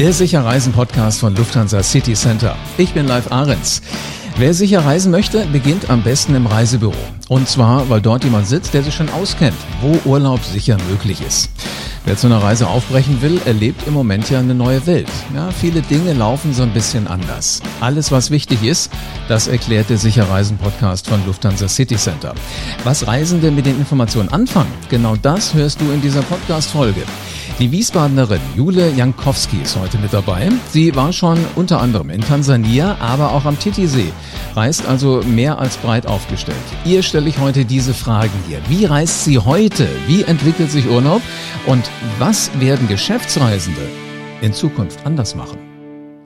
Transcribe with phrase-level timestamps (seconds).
[0.00, 2.56] Der Sicherreisen-Podcast von Lufthansa City Center.
[2.78, 3.80] Ich bin Live Ahrens.
[4.36, 6.96] Wer sicher reisen möchte, beginnt am besten im Reisebüro.
[7.28, 11.48] Und zwar, weil dort jemand sitzt, der sich schon auskennt, wo Urlaub sicher möglich ist.
[12.04, 15.08] Wer zu einer Reise aufbrechen will, erlebt im Moment ja eine neue Welt.
[15.32, 17.62] Ja, viele Dinge laufen so ein bisschen anders.
[17.80, 18.90] Alles, was wichtig ist,
[19.28, 22.34] das erklärt der Sicherreisen-Podcast von Lufthansa City Center.
[22.82, 27.04] Was Reisende mit den Informationen anfangen, genau das hörst du in dieser Podcast-Folge.
[27.60, 30.48] Die Wiesbadenerin Jule Jankowski ist heute mit dabei.
[30.70, 34.12] Sie war schon unter anderem in Tansania, aber auch am Titisee,
[34.56, 36.56] reist also mehr als breit aufgestellt.
[36.84, 38.58] Ihr stelle ich heute diese Fragen hier.
[38.68, 39.86] Wie reist sie heute?
[40.08, 41.22] Wie entwickelt sich Urlaub?
[41.66, 41.88] Und
[42.18, 43.82] was werden Geschäftsreisende
[44.40, 45.73] in Zukunft anders machen?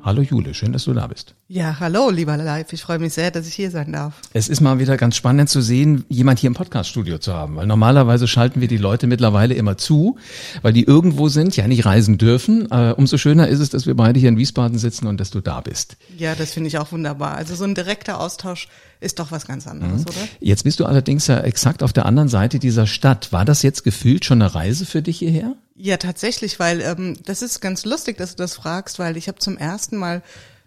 [0.09, 1.35] Hallo Jule, schön, dass du da bist.
[1.49, 2.73] Ja, hallo, lieber Live.
[2.73, 4.15] Ich freue mich sehr, dass ich hier sein darf.
[4.33, 7.67] Es ist mal wieder ganz spannend zu sehen, jemand hier im Podcaststudio zu haben, weil
[7.67, 10.17] normalerweise schalten wir die Leute mittlerweile immer zu,
[10.63, 12.71] weil die irgendwo sind, ja nicht reisen dürfen.
[12.71, 15.43] Äh, umso schöner ist es, dass wir beide hier in Wiesbaden sitzen und dass du
[15.43, 15.99] da bist.
[16.17, 17.35] Ja, das finde ich auch wunderbar.
[17.35, 18.69] Also so ein direkter Austausch
[19.01, 20.09] ist doch was ganz anderes, mhm.
[20.09, 20.29] oder?
[20.41, 23.31] Jetzt bist du allerdings ja exakt auf der anderen Seite dieser Stadt.
[23.31, 25.55] War das jetzt gefühlt schon eine Reise für dich hierher?
[25.81, 29.39] Ja, tatsächlich, weil ähm, das ist ganz lustig, dass du das fragst, weil ich habe
[29.39, 30.23] zum ersten Mal,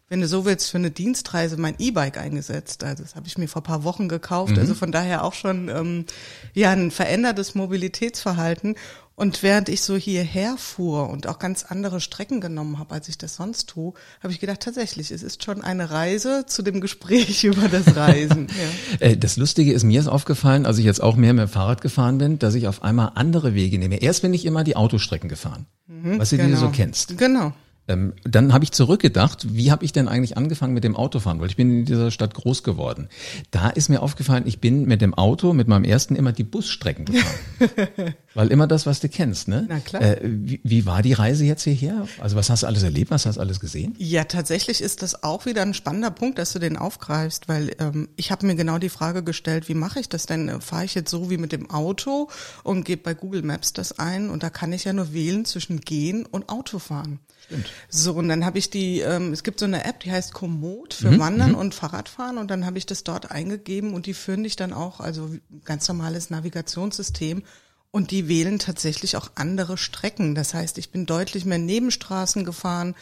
[0.07, 2.85] wenn du so willst, für eine Dienstreise mein E-Bike eingesetzt.
[2.85, 4.53] Also das habe ich mir vor paar Wochen gekauft.
[4.53, 4.59] Mhm.
[4.59, 6.05] Also von daher auch schon ähm,
[6.53, 8.75] ja ein verändertes Mobilitätsverhalten.
[9.15, 13.17] Und während ich so hierher fuhr und auch ganz andere Strecken genommen habe, als ich
[13.17, 17.43] das sonst tue, habe ich gedacht, tatsächlich, es ist schon eine Reise zu dem Gespräch
[17.43, 18.47] über das Reisen.
[18.99, 19.07] ja.
[19.07, 21.81] Äh, das Lustige ist, mir ist aufgefallen, als ich jetzt auch mehr mit dem Fahrrad
[21.81, 24.01] gefahren bin, dass ich auf einmal andere Wege nehme.
[24.01, 26.49] Erst bin ich immer die Autostrecken gefahren, mhm, was du genau.
[26.49, 27.17] dir so kennst.
[27.17, 27.53] Genau.
[27.91, 31.39] Ähm, dann habe ich zurückgedacht, wie habe ich denn eigentlich angefangen mit dem Autofahren?
[31.39, 33.09] Weil ich bin in dieser Stadt groß geworden.
[33.51, 37.05] Da ist mir aufgefallen, ich bin mit dem Auto, mit meinem ersten immer die Busstrecken
[37.05, 38.13] gefahren.
[38.33, 39.65] Weil immer das, was du kennst, ne?
[39.67, 40.01] Na klar.
[40.01, 42.07] Äh, wie, wie war die Reise jetzt hierher?
[42.19, 43.11] Also was hast du alles erlebt?
[43.11, 43.93] Was hast du alles gesehen?
[43.97, 48.07] Ja, tatsächlich ist das auch wieder ein spannender Punkt, dass du den aufgreifst, weil ähm,
[48.15, 50.61] ich habe mir genau die Frage gestellt, wie mache ich das denn?
[50.61, 52.29] Fahre ich jetzt so wie mit dem Auto
[52.63, 55.81] und gebe bei Google Maps das ein und da kann ich ja nur wählen zwischen
[55.81, 57.19] gehen und Autofahren.
[57.45, 57.65] Stimmt.
[57.89, 60.93] So, und dann habe ich die, ähm, es gibt so eine App, die heißt Komoot
[60.93, 61.57] für mhm, Wandern mhm.
[61.57, 64.99] und Fahrradfahren und dann habe ich das dort eingegeben und die führen dich dann auch,
[64.99, 65.29] also
[65.65, 67.43] ganz normales Navigationssystem
[67.91, 70.33] und die wählen tatsächlich auch andere Strecken.
[70.35, 72.95] Das heißt, ich bin deutlich mehr Nebenstraßen gefahren,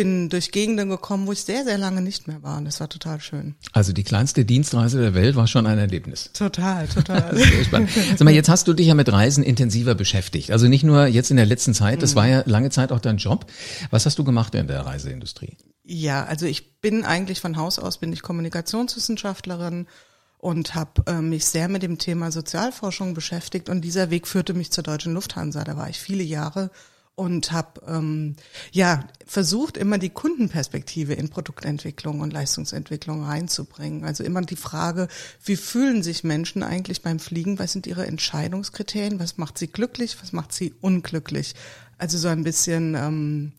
[0.00, 2.56] bin durch Gegenden gekommen, wo ich sehr, sehr lange nicht mehr war.
[2.56, 3.54] Und das war total schön.
[3.72, 6.30] Also die kleinste Dienstreise der Welt war schon ein Erlebnis.
[6.32, 7.36] Total, total.
[7.36, 7.90] sehr spannend.
[7.92, 10.52] Sag mal, jetzt hast du dich ja mit Reisen intensiver beschäftigt.
[10.52, 13.18] Also nicht nur jetzt in der letzten Zeit, das war ja lange Zeit auch dein
[13.18, 13.44] Job.
[13.90, 15.58] Was hast du gemacht in der Reiseindustrie?
[15.84, 19.86] Ja, also ich bin eigentlich von Haus aus bin ich Kommunikationswissenschaftlerin
[20.38, 24.70] und habe äh, mich sehr mit dem Thema Sozialforschung beschäftigt und dieser Weg führte mich
[24.70, 25.62] zur Deutschen Lufthansa.
[25.62, 26.70] Da war ich viele Jahre
[27.20, 28.34] und habe ähm,
[28.72, 34.04] ja versucht immer die Kundenperspektive in Produktentwicklung und Leistungsentwicklung reinzubringen.
[34.06, 35.06] Also immer die Frage,
[35.44, 37.58] wie fühlen sich Menschen eigentlich beim Fliegen?
[37.58, 39.20] Was sind ihre Entscheidungskriterien?
[39.20, 40.16] Was macht sie glücklich?
[40.22, 41.54] Was macht sie unglücklich?
[41.98, 43.52] Also so ein bisschen ähm,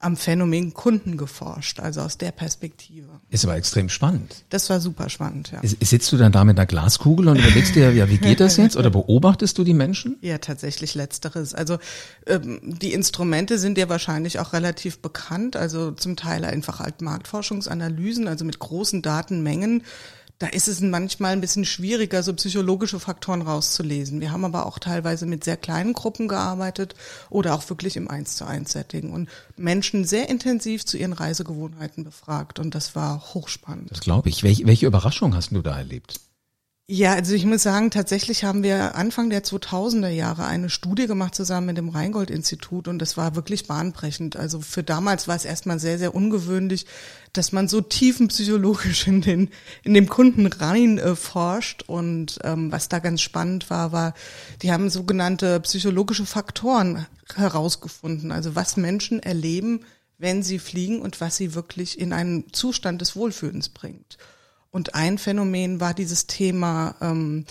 [0.00, 3.20] am Phänomen Kunden geforscht, also aus der Perspektive.
[3.30, 4.44] Ist aber extrem spannend.
[4.48, 5.60] Das war super spannend, ja.
[5.64, 8.76] Sitzt du dann da mit einer Glaskugel und überlegst dir, ja, wie geht das jetzt?
[8.76, 10.16] Oder beobachtest du die Menschen?
[10.20, 11.52] Ja, tatsächlich letzteres.
[11.52, 11.78] Also
[12.26, 18.28] ähm, die Instrumente sind ja wahrscheinlich auch relativ bekannt, also zum Teil einfach halt Marktforschungsanalysen,
[18.28, 19.82] also mit großen Datenmengen
[20.38, 24.20] da ist es manchmal ein bisschen schwieriger, so psychologische Faktoren rauszulesen.
[24.20, 26.94] Wir haben aber auch teilweise mit sehr kleinen Gruppen gearbeitet
[27.28, 32.04] oder auch wirklich im Eins zu eins Setting und Menschen sehr intensiv zu ihren Reisegewohnheiten
[32.04, 33.90] befragt und das war hochspannend.
[33.90, 34.44] Das glaube ich.
[34.44, 36.20] Welche, welche Überraschung hast du da erlebt?
[36.90, 41.34] Ja, also ich muss sagen, tatsächlich haben wir Anfang der 2000er Jahre eine Studie gemacht
[41.34, 44.36] zusammen mit dem Rheingold-Institut und das war wirklich bahnbrechend.
[44.36, 46.86] Also für damals war es erstmal sehr, sehr ungewöhnlich,
[47.34, 49.50] dass man so tiefenpsychologisch in den
[49.84, 54.14] in dem Kunden rein äh, forscht und ähm, was da ganz spannend war, war,
[54.62, 59.84] die haben sogenannte psychologische Faktoren herausgefunden, also was Menschen erleben,
[60.16, 64.16] wenn sie fliegen und was sie wirklich in einen Zustand des Wohlfühlens bringt.
[64.70, 67.44] Und ein Phänomen war dieses Thema ähm,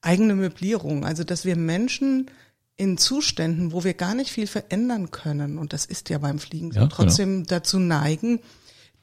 [0.00, 2.30] eigene Möblierung, also dass wir Menschen
[2.76, 6.70] in Zuständen, wo wir gar nicht viel verändern können, und das ist ja beim Fliegen
[6.70, 7.48] ja, trotzdem genau.
[7.48, 8.40] dazu neigen,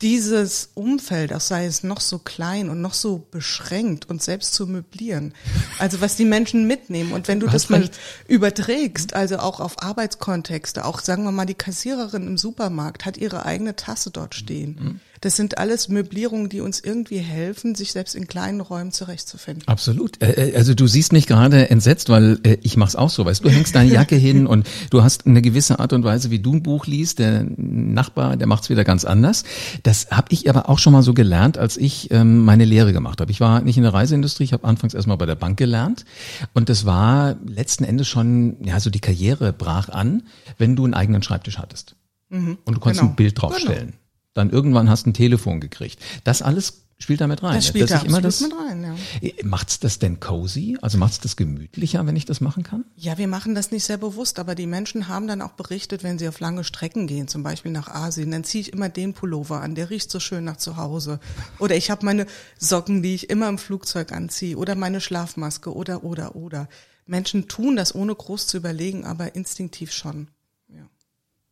[0.01, 4.67] dieses Umfeld, auch sei es noch so klein und noch so beschränkt und selbst zu
[4.67, 5.33] möblieren.
[5.79, 7.13] Also was die Menschen mitnehmen.
[7.13, 7.89] Und wenn du, du das mal
[8.27, 13.45] überträgst, also auch auf Arbeitskontexte, auch sagen wir mal, die Kassiererin im Supermarkt hat ihre
[13.45, 14.99] eigene Tasse dort stehen.
[15.21, 19.67] Das sind alles Möblierungen, die uns irgendwie helfen, sich selbst in kleinen Räumen zurechtzufinden.
[19.67, 20.21] Absolut.
[20.21, 23.25] Äh, äh, also du siehst mich gerade entsetzt, weil äh, ich mach's auch so.
[23.25, 26.39] Weißt du, hängst deine Jacke hin und du hast eine gewisse Art und Weise, wie
[26.39, 27.19] du ein Buch liest.
[27.19, 29.43] Der Nachbar, der macht's wieder ganz anders.
[29.83, 33.21] Das habe ich aber auch schon mal so gelernt, als ich ähm, meine Lehre gemacht
[33.21, 33.31] habe.
[33.31, 36.05] Ich war nicht in der Reiseindustrie, ich habe anfangs erstmal bei der Bank gelernt
[36.53, 40.23] und das war letzten Endes schon, ja, so die Karriere brach an,
[40.57, 41.95] wenn du einen eigenen Schreibtisch hattest.
[42.29, 43.13] Mhm, und du konntest genau.
[43.13, 43.87] ein Bild draufstellen.
[43.87, 44.04] Genau.
[44.35, 45.99] Dann irgendwann hast du ein Telefon gekriegt.
[46.25, 47.55] Das alles spielt damit rein.
[47.55, 48.95] Das spielt da immer das, mit rein, ja.
[49.21, 50.77] Äh, macht's das denn cozy?
[50.81, 52.83] Also macht's das gemütlicher, wenn ich das machen kann?
[52.97, 56.19] Ja, wir machen das nicht sehr bewusst, aber die Menschen haben dann auch berichtet, wenn
[56.19, 59.61] sie auf lange Strecken gehen, zum Beispiel nach Asien, dann ziehe ich immer den Pullover
[59.61, 61.21] an, der riecht so schön nach zu Hause.
[61.59, 62.25] Oder ich habe meine
[62.57, 66.67] Socken, die ich immer im Flugzeug anziehe, oder meine Schlafmaske, oder, oder, oder.
[67.05, 70.27] Menschen tun das ohne groß zu überlegen, aber instinktiv schon.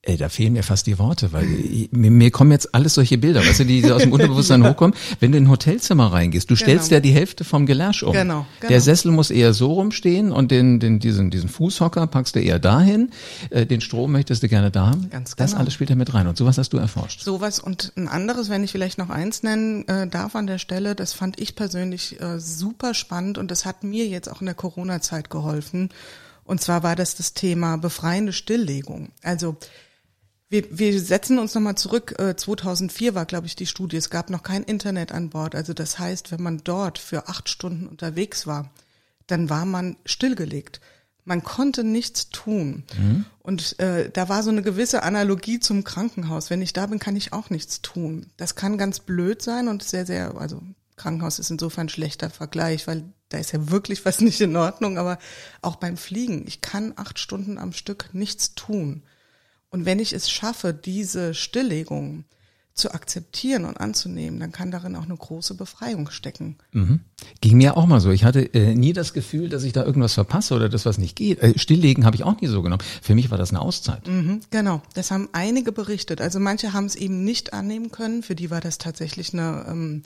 [0.05, 1.45] Ey, da fehlen mir fast die Worte, weil
[1.91, 4.69] mir, mir kommen jetzt alles solche Bilder, weißt du, die aus dem Unterbewusstsein ja.
[4.71, 4.93] hochkommen.
[5.21, 6.97] Wenn du in ein Hotelzimmer reingehst, du stellst genau.
[6.97, 8.11] ja die Hälfte vom Gelärsch um.
[8.11, 8.69] Genau, genau.
[8.69, 12.59] Der Sessel muss eher so rumstehen und den, den, diesen, diesen Fußhocker packst du eher
[12.59, 13.11] dahin.
[13.49, 15.09] Äh, den Strom möchtest du gerne da haben.
[15.09, 15.45] Ganz genau.
[15.45, 16.27] Das alles spielt ja mit rein.
[16.27, 17.21] Und sowas hast du erforscht.
[17.21, 20.95] Sowas und ein anderes, wenn ich vielleicht noch eins nennen äh, darf an der Stelle,
[20.95, 24.55] das fand ich persönlich äh, super spannend und das hat mir jetzt auch in der
[24.55, 25.91] Corona-Zeit geholfen.
[26.43, 29.13] Und zwar war das das Thema befreiende Stilllegung.
[29.21, 29.55] Also
[30.53, 32.15] wir, wir setzen uns nochmal zurück.
[32.17, 33.97] 2004 äh, war, glaube ich, die Studie.
[33.97, 35.55] Es gab noch kein Internet an Bord.
[35.55, 38.69] Also das heißt, wenn man dort für acht Stunden unterwegs war,
[39.25, 40.79] dann war man stillgelegt.
[41.25, 42.83] Man konnte nichts tun.
[42.95, 43.25] Mhm.
[43.39, 46.51] Und äh, da war so eine gewisse Analogie zum Krankenhaus.
[46.51, 48.27] Wenn ich da bin, kann ich auch nichts tun.
[48.37, 50.61] Das kann ganz blöd sein und sehr, sehr, also
[50.97, 54.99] Krankenhaus ist insofern ein schlechter Vergleich, weil da ist ja wirklich was nicht in Ordnung.
[54.99, 55.17] Aber
[55.63, 59.01] auch beim Fliegen, ich kann acht Stunden am Stück nichts tun.
[59.73, 62.25] Und wenn ich es schaffe, diese Stilllegung
[62.75, 66.57] zu akzeptieren und anzunehmen, dann kann darin auch eine große Befreiung stecken.
[66.73, 66.99] Mhm.
[67.41, 68.11] Ging mir auch mal so.
[68.11, 71.15] Ich hatte äh, nie das Gefühl, dass ich da irgendwas verpasse oder dass was nicht
[71.15, 71.41] geht.
[71.41, 72.83] Äh, Stilllegen habe ich auch nie so genommen.
[73.01, 74.07] Für mich war das eine Auszeit.
[74.07, 76.21] Mhm, genau, das haben einige berichtet.
[76.21, 78.21] Also manche haben es eben nicht annehmen können.
[78.21, 80.03] Für die war das tatsächlich eine, ähm,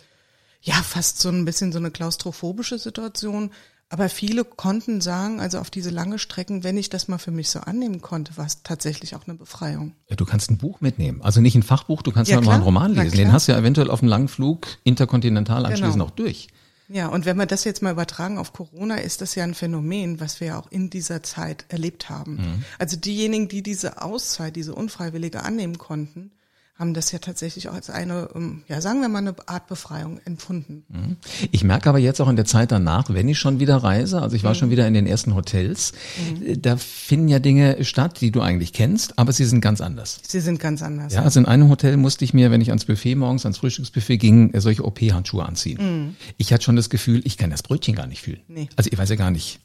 [0.62, 3.52] ja, fast so ein bisschen so eine klaustrophobische Situation.
[3.90, 7.50] Aber viele konnten sagen, also auf diese lange Strecken, wenn ich das mal für mich
[7.50, 9.94] so annehmen konnte, war es tatsächlich auch eine Befreiung.
[10.10, 11.22] Ja, du kannst ein Buch mitnehmen.
[11.22, 13.16] Also nicht ein Fachbuch, du kannst ja, mal einen Roman lesen.
[13.16, 15.70] Den hast du ja eventuell auf einem langen Flug interkontinental genau.
[15.70, 16.06] anschließend genau.
[16.06, 16.50] auch durch.
[16.90, 20.20] Ja, und wenn wir das jetzt mal übertragen auf Corona, ist das ja ein Phänomen,
[20.20, 22.36] was wir ja auch in dieser Zeit erlebt haben.
[22.36, 22.64] Mhm.
[22.80, 26.32] Also diejenigen, die diese Auszeit, diese unfreiwillige annehmen konnten,
[26.80, 30.20] haben das ja tatsächlich auch als eine, ähm, ja, sagen wir mal, eine Art Befreiung
[30.26, 30.84] empfunden.
[30.90, 31.18] Mhm.
[31.52, 34.36] Ich merke aber jetzt auch in der Zeit danach, wenn ich schon wieder reise, also
[34.36, 34.56] ich war mhm.
[34.56, 36.46] schon wieder in den ersten Hotels, mhm.
[36.46, 40.20] Äh, da finden ja Dinge statt, die du eigentlich kennst, aber sie sind ganz anders.
[40.28, 41.14] Sie sind ganz anders.
[41.14, 44.18] Ja, also in einem Hotel musste ich mir, wenn ich ans Buffet morgens, ans Frühstücksbuffet
[44.18, 45.80] ging, äh, solche OP-Handschuhe anziehen.
[45.82, 46.16] Mhm.
[46.38, 48.42] Ich hatte schon das Gefühl, ich kann das Brötchen gar nicht fühlen.
[48.48, 48.70] Nee.
[48.76, 49.60] Also ich weiß ja gar nicht,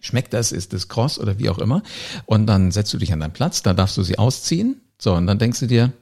[0.00, 1.82] schmeckt das, ist das kross oder wie auch immer.
[2.26, 4.80] Und dann setzt du dich an deinen Platz, da darfst du sie ausziehen.
[5.00, 5.92] So, und dann denkst du dir,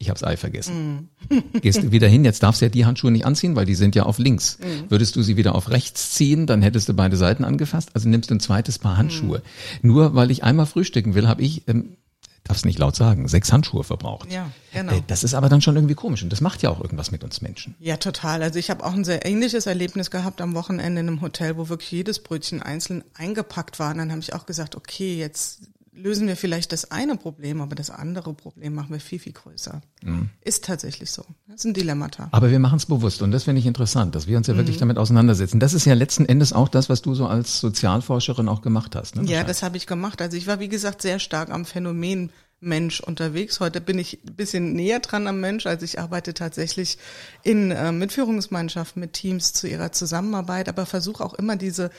[0.00, 1.10] ich habe das Ei vergessen.
[1.28, 1.58] Mm.
[1.60, 3.94] Gehst du wieder hin, jetzt darfst du ja die Handschuhe nicht anziehen, weil die sind
[3.94, 4.58] ja auf links.
[4.58, 4.90] Mm.
[4.90, 8.30] Würdest du sie wieder auf rechts ziehen, dann hättest du beide Seiten angefasst, also nimmst
[8.30, 9.42] du ein zweites Paar Handschuhe.
[9.82, 9.86] Mm.
[9.86, 11.98] Nur weil ich einmal frühstücken will, habe ich, ähm,
[12.44, 14.32] darf's nicht laut sagen, sechs Handschuhe verbraucht.
[14.32, 14.92] Ja, genau.
[14.92, 17.22] Äh, das ist aber dann schon irgendwie komisch und das macht ja auch irgendwas mit
[17.22, 17.74] uns Menschen.
[17.78, 18.42] Ja, total.
[18.42, 21.68] Also ich habe auch ein sehr ähnliches Erlebnis gehabt am Wochenende in einem Hotel, wo
[21.68, 23.92] wirklich jedes Brötchen einzeln eingepackt war.
[23.92, 25.60] Und dann habe ich auch gesagt, okay, jetzt
[26.02, 29.80] lösen wir vielleicht das eine Problem, aber das andere Problem machen wir viel, viel größer.
[30.02, 30.30] Mhm.
[30.42, 31.24] Ist tatsächlich so.
[31.46, 32.28] Das ist ein Dilemmata.
[32.32, 34.76] Aber wir machen es bewusst und das finde ich interessant, dass wir uns ja wirklich
[34.76, 34.80] mhm.
[34.80, 35.60] damit auseinandersetzen.
[35.60, 39.16] Das ist ja letzten Endes auch das, was du so als Sozialforscherin auch gemacht hast.
[39.16, 39.24] Ne?
[39.24, 40.20] Ja, das habe ich gemacht.
[40.22, 43.58] Also ich war, wie gesagt, sehr stark am Phänomen Mensch unterwegs.
[43.60, 45.66] Heute bin ich ein bisschen näher dran am Mensch.
[45.66, 46.98] Also ich arbeite tatsächlich
[47.42, 51.90] in äh, mit Führungsmannschaften, mit Teams zu ihrer Zusammenarbeit, aber versuche auch immer diese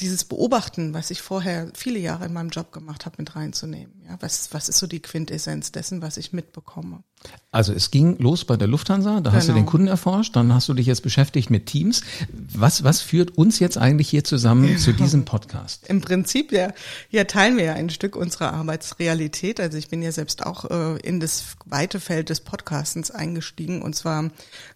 [0.00, 3.92] dieses Beobachten, was ich vorher viele Jahre in meinem Job gemacht habe, mit reinzunehmen.
[4.08, 7.02] Ja, was, was ist so die Quintessenz dessen, was ich mitbekomme?
[7.50, 9.32] Also es ging los bei der Lufthansa, da genau.
[9.32, 9.70] hast du den genau.
[9.70, 12.02] Kunden erforscht, dann hast du dich jetzt beschäftigt mit Teams.
[12.32, 15.86] Was, was führt uns jetzt eigentlich hier zusammen zu diesem Podcast?
[15.88, 16.72] Im Prinzip ja,
[17.10, 19.60] ja teilen wir ja ein Stück unserer Arbeitsrealität.
[19.60, 23.94] Also ich bin ja selbst auch äh, in das weite Feld des Podcastens eingestiegen und
[23.94, 24.30] zwar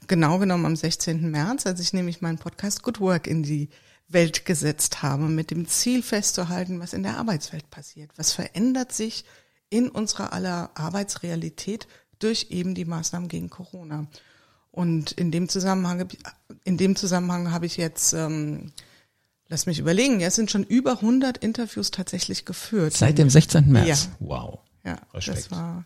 [0.06, 1.30] genau genommen am 16.
[1.30, 3.70] März, als ich nämlich meinen Podcast Good Work in die
[4.09, 8.11] Welt gesetzt habe, mit dem Ziel festzuhalten, was in der Arbeitswelt passiert.
[8.17, 9.25] Was verändert sich
[9.69, 14.07] in unserer aller Arbeitsrealität durch eben die Maßnahmen gegen Corona.
[14.71, 16.09] Und in dem Zusammenhang,
[16.65, 18.73] in dem Zusammenhang habe ich jetzt, ähm,
[19.49, 22.93] lass mich überlegen, ja, es sind schon über 100 Interviews tatsächlich geführt.
[22.95, 23.71] Seit dem 16.
[23.71, 23.87] März?
[23.89, 23.97] Ja.
[24.21, 24.59] Wow.
[24.85, 25.39] Ja, Respekt.
[25.39, 25.85] das war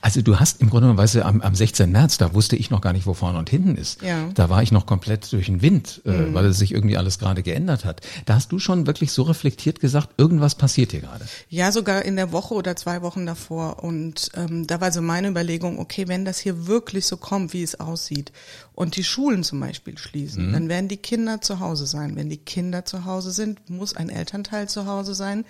[0.00, 1.90] also du hast im Grunde genommen, weißt du, am, am 16.
[1.90, 4.02] März, da wusste ich noch gar nicht, wo vorne und hinten ist.
[4.02, 4.28] Ja.
[4.34, 6.34] Da war ich noch komplett durch den Wind, äh, mhm.
[6.34, 8.00] weil es sich irgendwie alles gerade geändert hat.
[8.26, 11.26] Da hast du schon wirklich so reflektiert gesagt, irgendwas passiert hier gerade.
[11.48, 13.82] Ja, sogar in der Woche oder zwei Wochen davor.
[13.82, 17.62] Und ähm, da war so meine Überlegung, okay, wenn das hier wirklich so kommt, wie
[17.62, 18.32] es aussieht,
[18.74, 20.52] und die Schulen zum Beispiel schließen, mhm.
[20.52, 22.16] dann werden die Kinder zu Hause sein.
[22.16, 25.44] Wenn die Kinder zu Hause sind, muss ein Elternteil zu Hause sein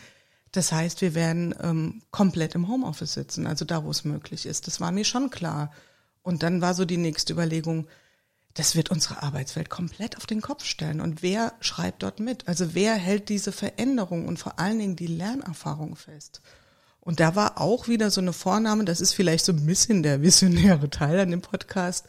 [0.52, 4.66] das heißt, wir werden ähm, komplett im Homeoffice sitzen, also da, wo es möglich ist.
[4.66, 5.72] Das war mir schon klar.
[6.22, 7.88] Und dann war so die nächste Überlegung,
[8.54, 11.00] das wird unsere Arbeitswelt komplett auf den Kopf stellen.
[11.00, 12.48] Und wer schreibt dort mit?
[12.48, 16.42] Also wer hält diese Veränderung und vor allen Dingen die Lernerfahrung fest?
[17.00, 20.20] Und da war auch wieder so eine Vornahme, das ist vielleicht so ein bisschen der
[20.22, 22.06] visionäre Teil an dem Podcast,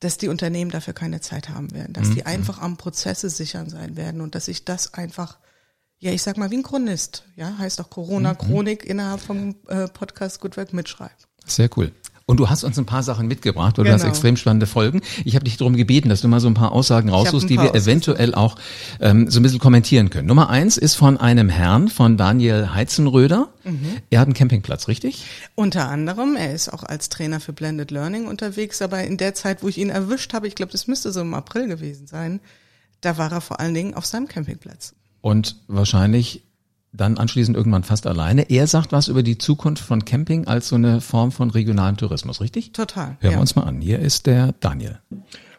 [0.00, 2.14] dass die Unternehmen dafür keine Zeit haben werden, dass mhm.
[2.16, 5.38] die einfach am Prozesse sichern sein werden und dass sich das einfach
[5.98, 8.90] ja, ich sag mal, wie ein Chronist, ja, heißt auch Corona-Chronik mhm.
[8.90, 11.26] innerhalb vom äh, Podcast Good Work mitschreibt.
[11.46, 11.92] Sehr cool.
[12.28, 13.92] Und du hast uns ein paar Sachen mitgebracht, weil genau.
[13.92, 14.12] du hast genau.
[14.12, 15.00] extrem spannende Folgen.
[15.24, 17.72] Ich habe dich darum gebeten, dass du mal so ein paar Aussagen raussuchst, die wir
[17.72, 18.56] eventuell auch
[19.00, 20.26] ähm, so ein bisschen kommentieren können.
[20.26, 23.48] Nummer eins ist von einem Herrn, von Daniel Heizenröder.
[23.62, 23.98] Mhm.
[24.10, 25.24] Er hat einen Campingplatz, richtig?
[25.54, 26.34] Unter anderem.
[26.34, 28.82] Er ist auch als Trainer für Blended Learning unterwegs.
[28.82, 31.32] Aber in der Zeit, wo ich ihn erwischt habe, ich glaube, das müsste so im
[31.32, 32.40] April gewesen sein,
[33.02, 34.94] da war er vor allen Dingen auf seinem Campingplatz
[35.26, 36.44] und wahrscheinlich
[36.92, 38.48] dann anschließend irgendwann fast alleine.
[38.48, 42.40] Er sagt was über die Zukunft von Camping als so eine Form von regionalen Tourismus,
[42.40, 42.72] richtig?
[42.72, 43.16] Total.
[43.18, 43.30] Hören ja.
[43.32, 43.80] wir uns mal an.
[43.80, 45.00] Hier ist der Daniel.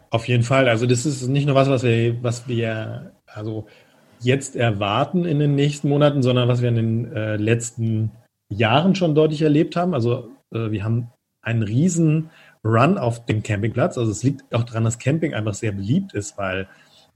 [0.09, 0.69] Auf jeden Fall.
[0.69, 3.67] Also das ist nicht nur was, was wir, was wir also
[4.21, 8.11] jetzt erwarten in den nächsten Monaten, sondern was wir in den äh, letzten
[8.47, 9.93] Jahren schon deutlich erlebt haben.
[9.93, 12.29] Also äh, wir haben einen riesen
[12.63, 13.97] Run auf dem Campingplatz.
[13.97, 16.69] Also es liegt auch daran, dass Camping einfach sehr beliebt ist, weil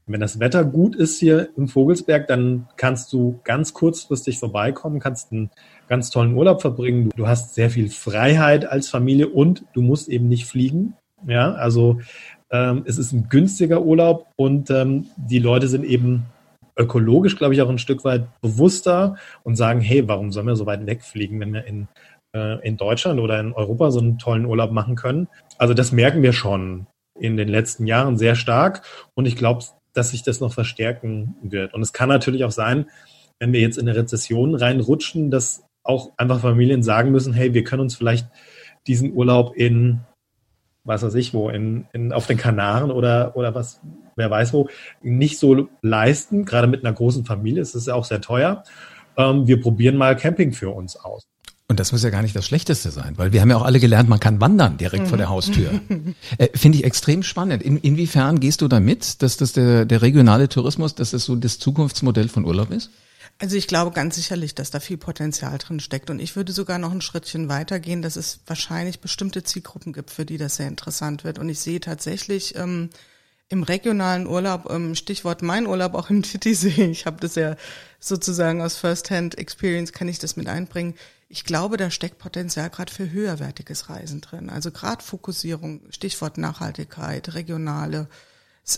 [0.06, 5.32] wenn das Wetter gut ist hier im Vogelsberg, dann kannst du ganz kurzfristig vorbeikommen, kannst
[5.32, 5.50] einen
[5.88, 7.10] ganz tollen Urlaub verbringen.
[7.16, 10.94] Du hast sehr viel Freiheit als Familie und du musst eben nicht fliegen.
[11.26, 12.00] Ja, also
[12.50, 16.24] ähm, es ist ein günstiger Urlaub und ähm, die Leute sind eben
[16.76, 20.66] ökologisch, glaube ich, auch ein Stück weit bewusster und sagen, hey, warum sollen wir so
[20.66, 21.88] weit wegfliegen, wenn wir in,
[22.34, 25.28] äh, in Deutschland oder in Europa so einen tollen Urlaub machen können?
[25.58, 26.86] Also das merken wir schon
[27.18, 28.82] in den letzten Jahren sehr stark
[29.14, 31.74] und ich glaube, dass sich das noch verstärken wird.
[31.74, 32.86] Und es kann natürlich auch sein,
[33.38, 37.64] wenn wir jetzt in eine Rezession reinrutschen, dass auch einfach Familien sagen müssen, hey, wir
[37.64, 38.28] können uns vielleicht
[38.86, 40.00] diesen Urlaub in,
[40.84, 43.80] was weiß ich wo, in, in, auf den Kanaren oder, oder was,
[44.16, 44.68] wer weiß wo,
[45.02, 46.44] nicht so leisten.
[46.44, 48.62] Gerade mit einer großen Familie ist es ja auch sehr teuer.
[49.16, 51.26] Ähm, wir probieren mal Camping für uns aus.
[51.72, 53.80] Und das muss ja gar nicht das Schlechteste sein, weil wir haben ja auch alle
[53.80, 55.08] gelernt, man kann wandern direkt mhm.
[55.08, 55.80] vor der Haustür.
[56.38, 57.62] Äh, Finde ich extrem spannend.
[57.62, 61.58] In, inwiefern gehst du damit, dass das der, der regionale Tourismus, dass das so das
[61.58, 62.90] Zukunftsmodell von Urlaub ist?
[63.38, 66.10] Also ich glaube ganz sicherlich, dass da viel Potenzial drin steckt.
[66.10, 70.26] Und ich würde sogar noch ein Schrittchen weitergehen, dass es wahrscheinlich bestimmte Zielgruppen gibt, für
[70.26, 71.38] die das sehr interessant wird.
[71.38, 72.90] Und ich sehe tatsächlich ähm,
[73.48, 77.56] im regionalen Urlaub, ähm, Stichwort mein Urlaub auch im Titisee, ich habe das ja
[78.00, 80.94] sozusagen aus First-Hand Experience, kann ich das mit einbringen
[81.32, 84.50] ich glaube, da steckt Potenzial gerade für höherwertiges Reisen drin.
[84.50, 88.06] Also gerade Fokussierung, Stichwort Nachhaltigkeit, regionale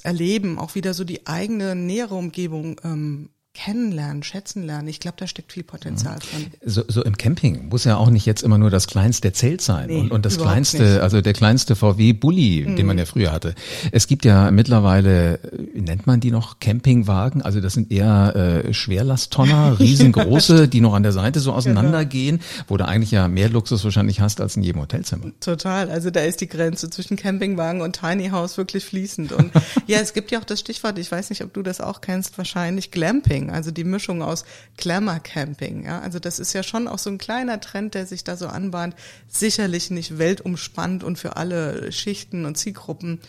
[0.04, 4.88] Erleben, auch wieder so die eigene nähere Umgebung ähm, kennenlernen, schätzen lernen.
[4.88, 6.50] Ich glaube, da steckt viel Potenzial drin.
[6.64, 9.86] So, so im Camping muss ja auch nicht jetzt immer nur das kleinste Zelt sein
[9.86, 11.00] nee, und, und das kleinste, nicht.
[11.00, 12.76] also der kleinste VW-Bully, mhm.
[12.76, 13.54] den man ja früher hatte.
[13.92, 17.42] Es gibt ja mittlerweile, äh, nennt man die noch Campingwagen?
[17.42, 22.64] Also das sind eher äh, Schwerlasttonner, riesengroße, die noch an der Seite so auseinandergehen, genau.
[22.66, 25.26] wo du eigentlich ja mehr Luxus wahrscheinlich hast als in jedem Hotelzimmer.
[25.38, 25.90] Total.
[25.90, 29.30] Also da ist die Grenze zwischen Campingwagen und Tiny House wirklich fließend.
[29.32, 29.52] Und
[29.86, 32.36] ja, es gibt ja auch das Stichwort, ich weiß nicht, ob du das auch kennst,
[32.36, 33.43] wahrscheinlich Glamping.
[33.44, 34.44] Camping, also die Mischung aus
[34.76, 35.84] Glamour Camping.
[35.84, 36.00] Ja?
[36.00, 38.94] Also das ist ja schon auch so ein kleiner Trend, der sich da so anbahnt.
[39.28, 43.20] Sicherlich nicht weltumspannt und für alle Schichten und Zielgruppen.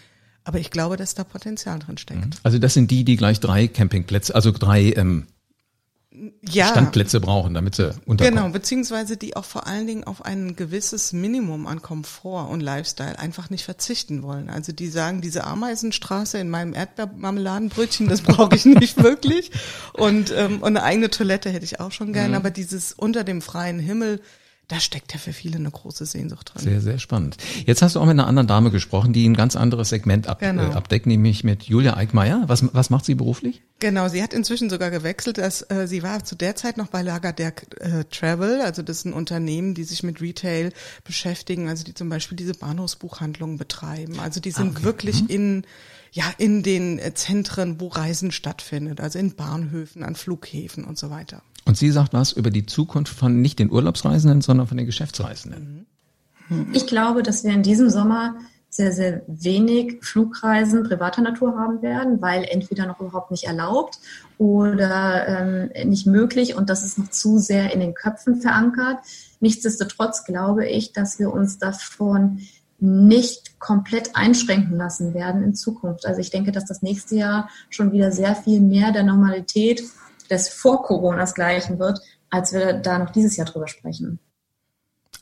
[0.43, 2.25] Aber ich glaube, dass da Potenzial drin steckt.
[2.25, 2.31] Mhm.
[2.43, 5.27] Also das sind die, die gleich drei Campingplätze, also drei ähm,
[6.41, 6.67] ja.
[6.67, 8.43] Standplätze brauchen, damit sie unterkommen.
[8.43, 13.19] Genau, beziehungsweise die auch vor allen Dingen auf ein gewisses Minimum an Komfort und Lifestyle
[13.19, 14.49] einfach nicht verzichten wollen.
[14.49, 19.51] Also die sagen, diese Ameisenstraße in meinem Erdbeermarmeladenbrötchen, das brauche ich nicht wirklich.
[19.93, 22.35] Und, ähm, und eine eigene Toilette hätte ich auch schon gern, mhm.
[22.35, 24.21] aber dieses unter dem freien Himmel,
[24.67, 26.63] da steckt ja für viele eine große Sehnsucht drin.
[26.63, 27.37] Sehr, sehr spannend.
[27.65, 30.39] Jetzt hast du auch mit einer anderen Dame gesprochen, die ein ganz anderes Segment ab,
[30.39, 30.71] genau.
[30.71, 32.43] äh, abdeckt, nämlich mit Julia Eickmeier.
[32.47, 33.61] Was, was macht sie beruflich?
[33.79, 35.37] Genau, sie hat inzwischen sogar gewechselt.
[35.37, 39.05] Dass, äh, sie war zu der Zeit noch bei Lagardère äh, Travel, also das ist
[39.05, 40.71] ein Unternehmen, die sich mit Retail
[41.03, 44.19] beschäftigen, also die zum Beispiel diese Bahnhofsbuchhandlungen betreiben.
[44.19, 44.83] Also die sind ah, okay.
[44.83, 45.29] wirklich mhm.
[45.29, 45.65] in
[46.15, 51.09] ja in den äh, Zentren, wo Reisen stattfindet, also in Bahnhöfen, an Flughäfen und so
[51.09, 51.41] weiter.
[51.65, 55.85] Und sie sagt was über die Zukunft von nicht den Urlaubsreisenden, sondern von den Geschäftsreisenden.
[56.73, 58.35] Ich glaube, dass wir in diesem Sommer
[58.69, 63.99] sehr, sehr wenig Flugreisen privater Natur haben werden, weil entweder noch überhaupt nicht erlaubt
[64.37, 68.99] oder ähm, nicht möglich und das ist noch zu sehr in den Köpfen verankert.
[69.39, 72.41] Nichtsdestotrotz glaube ich, dass wir uns davon
[72.79, 76.05] nicht komplett einschränken lassen werden in Zukunft.
[76.05, 79.81] Also ich denke, dass das nächste Jahr schon wieder sehr viel mehr der Normalität
[80.29, 84.19] des Vor-Coronas gleichen wird, als wir da noch dieses Jahr drüber sprechen.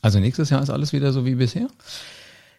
[0.02, 1.68] Also nächstes Jahr ist alles wieder so wie bisher?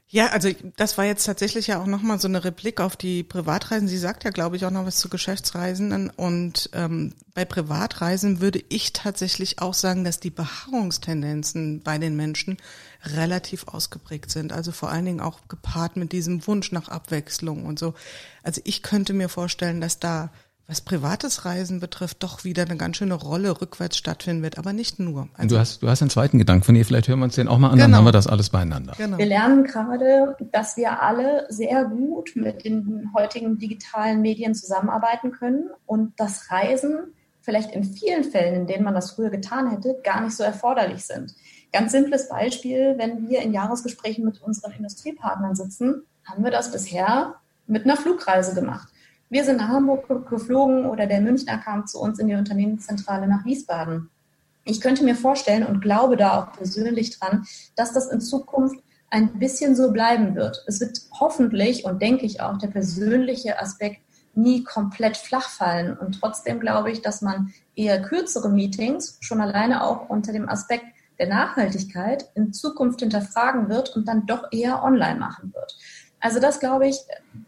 [0.08, 3.88] Ja, also das war jetzt tatsächlich ja auch nochmal so eine Replik auf die Privatreisen.
[3.88, 6.12] Sie sagt ja, glaube ich, auch noch was zu Geschäftsreisenden.
[6.12, 12.58] Und ähm, bei Privatreisen würde ich tatsächlich auch sagen, dass die Beharrungstendenzen bei den Menschen
[13.04, 14.54] relativ ausgeprägt sind.
[14.54, 17.96] Also vor allen Dingen auch gepaart mit diesem Wunsch nach Abwechslung und so.
[18.44, 20.32] Also ich könnte mir vorstellen, dass da
[20.68, 25.00] was privates Reisen betrifft, doch wieder eine ganz schöne Rolle rückwärts stattfinden wird, aber nicht
[25.00, 25.30] nur.
[25.36, 27.48] Also du hast, du hast einen zweiten Gedanken von dir, vielleicht hören wir uns den
[27.48, 27.86] auch mal an, genau.
[27.86, 28.94] dann haben wir das alles beieinander.
[28.98, 29.18] Genau.
[29.18, 35.70] Wir lernen gerade, dass wir alle sehr gut mit den heutigen digitalen Medien zusammenarbeiten können
[35.86, 40.22] und das Reisen vielleicht in vielen Fällen, in denen man das früher getan hätte, gar
[40.22, 41.36] nicht so erforderlich sind.
[41.72, 47.36] Ganz simples Beispiel, wenn wir in Jahresgesprächen mit unseren Industriepartnern sitzen, haben wir das bisher
[47.68, 48.90] mit einer Flugreise gemacht.
[49.30, 53.44] Wir sind nach Hamburg geflogen oder der Münchner kam zu uns in die Unternehmenszentrale nach
[53.44, 54.10] Wiesbaden.
[54.66, 58.80] Ich könnte mir vorstellen und glaube da auch persönlich dran, dass das in Zukunft
[59.10, 60.64] ein bisschen so bleiben wird.
[60.68, 64.02] Es wird hoffentlich und denke ich auch der persönliche Aspekt
[64.36, 65.98] nie komplett flach fallen.
[65.98, 70.86] Und trotzdem glaube ich, dass man eher kürzere Meetings schon alleine auch unter dem Aspekt
[71.18, 75.78] der Nachhaltigkeit in Zukunft hinterfragen wird und dann doch eher online machen wird.
[76.20, 76.98] Also das glaube ich,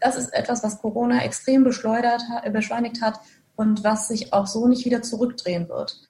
[0.00, 2.22] das ist etwas, was Corona extrem beschleudert,
[2.52, 3.20] beschleunigt hat
[3.56, 6.08] und was sich auch so nicht wieder zurückdrehen wird.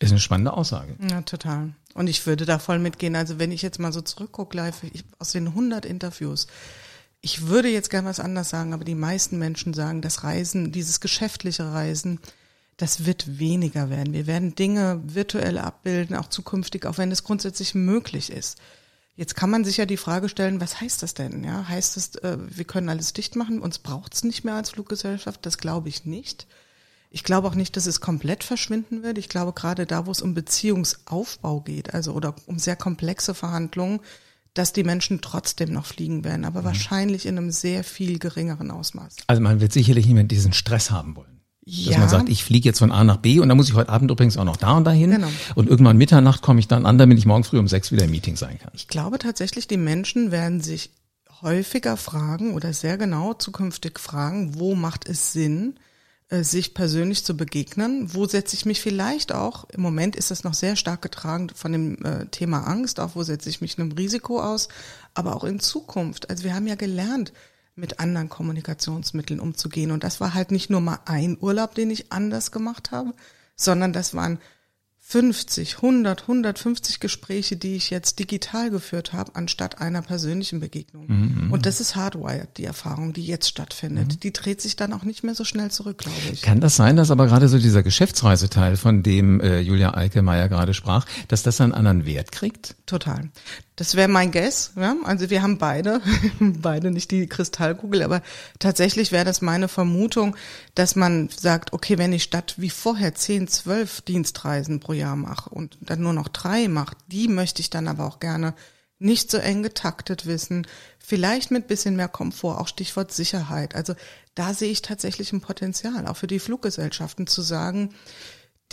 [0.00, 0.96] Ist eine spannende Aussage.
[1.10, 1.74] Ja, total.
[1.94, 3.14] Und ich würde da voll mitgehen.
[3.14, 6.48] Also wenn ich jetzt mal so zurückgucke, live, ich, aus den 100 Interviews,
[7.20, 11.00] ich würde jetzt gern was anders sagen, aber die meisten Menschen sagen, das Reisen, dieses
[11.00, 12.20] geschäftliche Reisen,
[12.76, 14.12] das wird weniger werden.
[14.12, 18.58] Wir werden Dinge virtuell abbilden, auch zukünftig, auch wenn es grundsätzlich möglich ist.
[19.16, 21.44] Jetzt kann man sich ja die Frage stellen, was heißt das denn?
[21.44, 25.46] Ja, heißt es, äh, wir können alles dicht machen, uns braucht's nicht mehr als Fluggesellschaft?
[25.46, 26.46] Das glaube ich nicht.
[27.10, 29.18] Ich glaube auch nicht, dass es komplett verschwinden wird.
[29.18, 34.00] Ich glaube gerade da, wo es um Beziehungsaufbau geht, also oder um sehr komplexe Verhandlungen,
[34.52, 36.66] dass die Menschen trotzdem noch fliegen werden, aber mhm.
[36.66, 39.16] wahrscheinlich in einem sehr viel geringeren Ausmaß.
[39.28, 41.33] Also man wird sicherlich nicht mehr diesen Stress haben wollen.
[41.66, 41.92] Ja.
[41.92, 43.88] Dass man sagt, ich fliege jetzt von A nach B und dann muss ich heute
[43.88, 45.12] Abend übrigens auch noch da und dahin.
[45.12, 45.28] Genau.
[45.54, 48.10] Und irgendwann Mitternacht komme ich dann an, damit ich morgen früh um sechs wieder im
[48.10, 48.70] Meeting sein kann.
[48.74, 50.90] Ich glaube tatsächlich, die Menschen werden sich
[51.40, 55.76] häufiger fragen oder sehr genau zukünftig fragen, wo macht es Sinn,
[56.28, 58.12] äh, sich persönlich zu begegnen?
[58.14, 61.72] Wo setze ich mich vielleicht auch, im Moment ist das noch sehr stark getragen von
[61.72, 64.68] dem äh, Thema Angst, auch wo setze ich mich einem Risiko aus,
[65.14, 66.30] aber auch in Zukunft.
[66.30, 67.32] Also wir haben ja gelernt,
[67.76, 69.90] mit anderen Kommunikationsmitteln umzugehen.
[69.90, 73.12] Und das war halt nicht nur mal ein Urlaub, den ich anders gemacht habe,
[73.56, 74.38] sondern das waren
[75.06, 81.06] 50, 100, 150 Gespräche, die ich jetzt digital geführt habe, anstatt einer persönlichen Begegnung.
[81.08, 84.08] Mhm, mhm, und das ist hardwired, die Erfahrung, die jetzt stattfindet.
[84.08, 84.20] Mhm.
[84.20, 86.40] Die dreht sich dann auch nicht mehr so schnell zurück, glaube ich.
[86.40, 90.72] Kann das sein, dass aber gerade so dieser Geschäftsreiseteil, von dem äh, Julia Eikemeyer gerade
[90.72, 92.74] sprach, dass das einen anderen Wert kriegt?
[92.86, 93.30] Total.
[93.76, 94.72] Das wäre mein Guess.
[94.76, 94.96] Ja?
[95.04, 96.00] Also wir haben beide,
[96.40, 98.22] beide nicht die Kristallkugel, aber
[98.58, 100.36] tatsächlich wäre das meine Vermutung,
[100.74, 105.50] dass man sagt, okay, wenn ich statt wie vorher zehn, zwölf Dienstreisen pro Jahr mache
[105.50, 108.54] und dann nur noch drei mache, die möchte ich dann aber auch gerne
[109.00, 110.66] nicht so eng getaktet wissen,
[110.98, 113.74] vielleicht mit bisschen mehr Komfort, auch Stichwort Sicherheit.
[113.74, 113.94] Also
[114.34, 117.92] da sehe ich tatsächlich ein Potenzial, auch für die Fluggesellschaften zu sagen,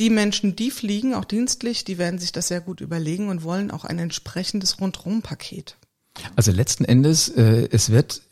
[0.01, 3.69] die Menschen, die fliegen, auch dienstlich, die werden sich das sehr gut überlegen und wollen
[3.69, 5.77] auch ein entsprechendes Rundrumpaket.
[6.35, 8.23] Also letzten Endes, äh, es wird,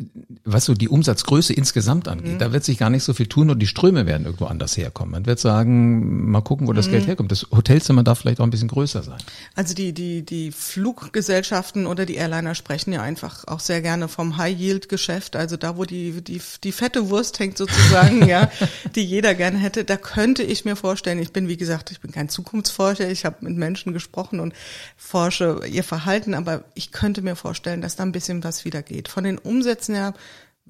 [0.53, 2.39] was so die Umsatzgröße insgesamt angeht, mhm.
[2.39, 5.11] da wird sich gar nicht so viel tun und die Ströme werden irgendwo anders herkommen.
[5.11, 6.91] Man wird sagen, mal gucken, wo das mhm.
[6.91, 7.31] Geld herkommt.
[7.31, 9.17] Das Hotelzimmer darf vielleicht auch ein bisschen größer sein.
[9.55, 14.37] Also die, die, die Fluggesellschaften oder die Airliner sprechen ja einfach auch sehr gerne vom
[14.37, 18.51] High-Yield-Geschäft, also da, wo die, die, die fette Wurst hängt sozusagen, ja,
[18.95, 19.83] die jeder gerne hätte.
[19.83, 23.37] Da könnte ich mir vorstellen, ich bin, wie gesagt, ich bin kein Zukunftsforscher, ich habe
[23.41, 24.53] mit Menschen gesprochen und
[24.97, 29.07] forsche ihr Verhalten, aber ich könnte mir vorstellen, dass da ein bisschen was wieder geht.
[29.07, 30.13] Von den Umsätzen her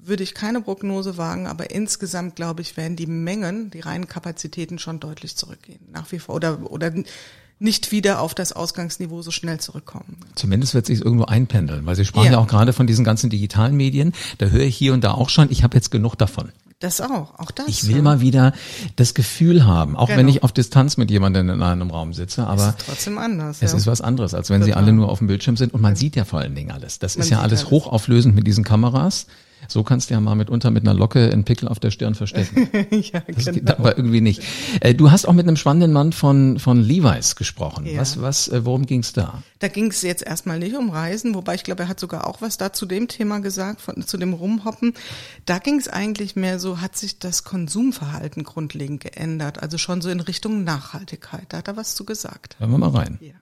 [0.02, 4.78] würde ich keine Prognose wagen, aber insgesamt glaube ich, werden die Mengen, die reinen Kapazitäten
[4.78, 5.80] schon deutlich zurückgehen.
[5.92, 6.92] Nach wie vor oder oder
[7.60, 10.16] nicht wieder auf das Ausgangsniveau so schnell zurückkommen.
[10.34, 12.32] Zumindest wird sich irgendwo einpendeln, weil Sie sprachen ja.
[12.32, 14.12] ja auch gerade von diesen ganzen digitalen Medien.
[14.38, 16.50] Da höre ich hier und da auch schon, ich habe jetzt genug davon.
[16.80, 17.68] Das auch, auch das.
[17.68, 18.02] Ich will ja.
[18.02, 18.54] mal wieder
[18.96, 20.18] das Gefühl haben, auch genau.
[20.18, 23.58] wenn ich auf Distanz mit jemandem in einem Raum sitze, aber es ist trotzdem anders.
[23.60, 23.76] Es ja.
[23.76, 24.74] ist was anderes, als wenn Total.
[24.74, 26.98] sie alle nur auf dem Bildschirm sind und man sieht ja vor allen Dingen alles.
[26.98, 29.26] Das man ist ja alles, alles hochauflösend mit diesen Kameras.
[29.68, 32.68] So kannst du ja mal mitunter mit einer Locke einen Pickel auf der Stirn verstecken.
[32.90, 33.52] ja, das genau.
[33.52, 34.42] geht aber irgendwie nicht.
[34.80, 37.86] Äh, du hast auch mit einem spannenden Mann von, von Levi's gesprochen.
[37.86, 38.00] Ja.
[38.00, 39.42] Was, was, äh, worum ging's da?
[39.58, 42.40] Da ging es jetzt erstmal nicht um Reisen, wobei ich glaube, er hat sogar auch
[42.40, 44.94] was da zu dem Thema gesagt, von, zu dem Rumhoppen.
[45.44, 50.10] Da ging es eigentlich mehr so, hat sich das Konsumverhalten grundlegend geändert, also schon so
[50.10, 51.46] in Richtung Nachhaltigkeit.
[51.48, 52.58] Da hat er was zu gesagt.
[52.58, 53.18] Hören wir mal rein.
[53.20, 53.34] Ja.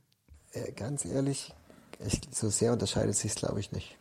[0.53, 1.53] Äh, ganz ehrlich,
[2.07, 3.97] ich, so sehr unterscheidet sich glaube ich, nicht.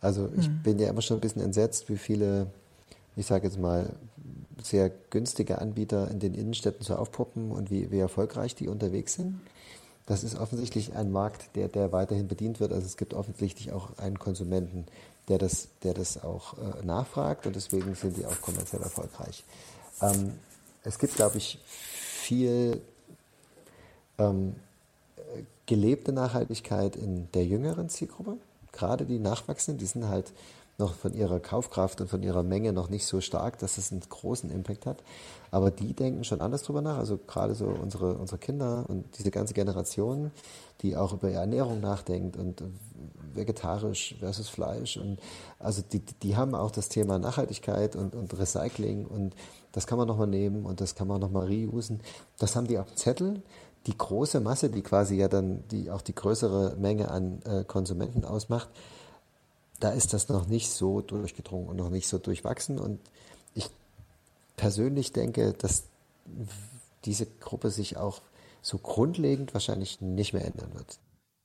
[0.00, 0.62] Also ich mhm.
[0.62, 2.48] bin ja immer schon ein bisschen entsetzt, wie viele,
[3.16, 3.94] ich sage jetzt mal,
[4.62, 9.40] sehr günstige Anbieter in den Innenstädten so aufpoppen und wie, wie erfolgreich die unterwegs sind.
[10.06, 12.72] Das ist offensichtlich ein Markt, der, der weiterhin bedient wird.
[12.72, 14.86] Also es gibt offensichtlich auch einen Konsumenten,
[15.28, 19.44] der das, der das auch äh, nachfragt und deswegen sind die auch kommerziell erfolgreich.
[20.02, 20.32] Ähm,
[20.82, 22.80] es gibt, glaube ich, viel
[24.18, 24.54] ähm,
[25.66, 28.36] gelebte Nachhaltigkeit in der jüngeren Zielgruppe
[28.74, 30.32] gerade die Nachwachsenden, die sind halt
[30.76, 34.00] noch von ihrer Kaufkraft und von ihrer Menge noch nicht so stark, dass es einen
[34.00, 34.98] großen Impact hat.
[35.52, 36.98] Aber die denken schon anders drüber nach.
[36.98, 40.32] Also gerade so unsere, unsere Kinder und diese ganze Generation,
[40.82, 42.60] die auch über ihre Ernährung nachdenkt und
[43.36, 44.96] vegetarisch versus Fleisch.
[44.96, 45.18] Und
[45.58, 49.34] also die, die haben auch das Thema Nachhaltigkeit und, und Recycling und
[49.72, 52.00] das kann man nochmal nehmen und das kann man nochmal reusen.
[52.38, 53.42] Das haben die auf dem Zettel
[53.86, 58.24] die große Masse, die quasi ja dann die auch die größere Menge an äh, Konsumenten
[58.24, 58.68] ausmacht,
[59.80, 62.78] da ist das noch nicht so durchgedrungen und noch nicht so durchwachsen.
[62.78, 63.00] Und
[63.54, 63.68] ich
[64.56, 65.84] persönlich denke, dass
[67.04, 68.22] diese Gruppe sich auch
[68.62, 70.98] so grundlegend wahrscheinlich nicht mehr ändern wird.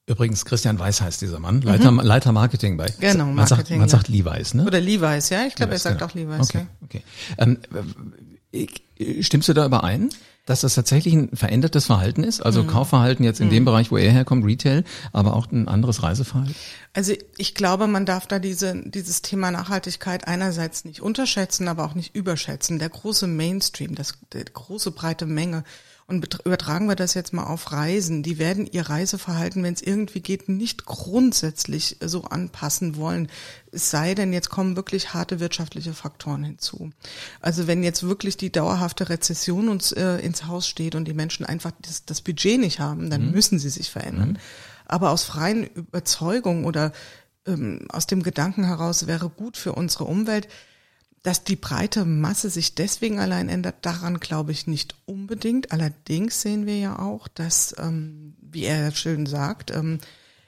[0.09, 1.99] Übrigens, Christian Weiß heißt dieser Mann, Leiter, mhm.
[1.99, 2.87] Leiter Marketing bei.
[2.99, 3.35] Genau, Marketing.
[3.35, 4.65] Man sagt, man sagt Levi's, ne?
[4.65, 5.45] Oder Levi's, ja.
[5.45, 6.09] Ich glaube, er sagt genau.
[6.09, 6.49] auch Levi's.
[6.49, 6.67] Okay, ja.
[6.81, 7.03] okay.
[7.37, 7.59] Ähm,
[9.21, 10.09] stimmst du da überein?
[10.49, 12.41] dass das tatsächlich ein verändertes Verhalten ist?
[12.41, 12.67] Also mhm.
[12.67, 13.51] Kaufverhalten jetzt in mhm.
[13.51, 16.55] dem Bereich, wo er herkommt, Retail, aber auch ein anderes Reiseverhalten?
[16.93, 21.93] Also ich glaube, man darf da diese, dieses Thema Nachhaltigkeit einerseits nicht unterschätzen, aber auch
[21.93, 22.79] nicht überschätzen.
[22.79, 25.63] Der große Mainstream, das, die große breite Menge
[26.09, 28.23] und übertragen wir das jetzt mal auf Reisen.
[28.23, 33.29] Die werden ihr Reiseverhalten, wenn es irgendwie geht, nicht grundsätzlich so anpassen wollen.
[33.71, 36.89] Es sei denn, jetzt kommen wirklich harte wirtschaftliche Faktoren hinzu.
[37.41, 41.45] Also wenn jetzt wirklich die dauerhafte Rezession uns äh, ins Haus steht und die Menschen
[41.45, 43.31] einfach das, das Budget nicht haben, dann mhm.
[43.31, 44.29] müssen sie sich verändern.
[44.29, 44.37] Mhm.
[44.85, 46.91] Aber aus freien Überzeugungen oder
[47.45, 50.47] ähm, aus dem Gedanken heraus wäre gut für unsere Umwelt,
[51.23, 55.71] dass die breite Masse sich deswegen allein ändert, daran glaube ich nicht unbedingt.
[55.71, 59.99] Allerdings sehen wir ja auch, dass, ähm, wie er schön sagt, ähm,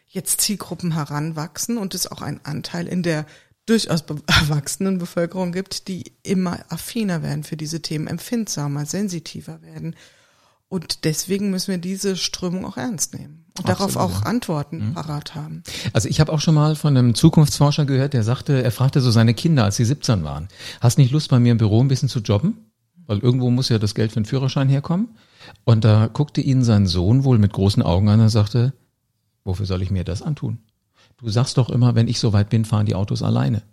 [0.08, 3.26] jetzt Zielgruppen heranwachsen und es auch einen Anteil in der
[3.66, 9.96] durchaus erwachsenen Bevölkerung gibt, die immer affiner werden für diese Themen, empfindsamer, sensitiver werden.
[10.68, 14.24] Und deswegen müssen wir diese Strömung auch ernst nehmen und Absolut, darauf auch.
[14.24, 14.94] Antworten mhm.
[14.94, 15.64] parat haben.
[15.94, 19.12] Also ich habe auch schon mal von einem Zukunftsforscher gehört, der sagte, er fragte so
[19.12, 20.48] seine Kinder, als sie 17 waren,
[20.80, 22.72] hast nicht Lust bei mir im Büro ein bisschen zu jobben?
[23.08, 25.10] Weil irgendwo muss ja das Geld für den Führerschein herkommen.
[25.66, 28.74] Und da guckte ihn sein Sohn wohl mit großen Augen an und sagte,
[29.44, 30.60] wofür soll ich mir das antun?
[31.18, 33.64] Du sagst doch immer, wenn ich so weit bin, fahren die Autos alleine.